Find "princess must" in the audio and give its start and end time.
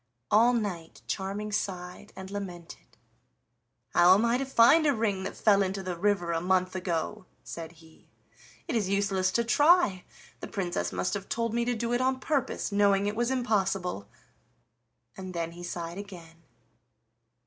10.47-11.13